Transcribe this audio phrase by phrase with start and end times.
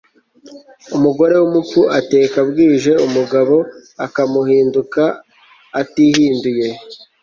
[0.95, 3.55] umugore w'umupfu ateka bwije, umugabo
[4.05, 5.03] akamuhinduka
[5.81, 6.67] atihinduye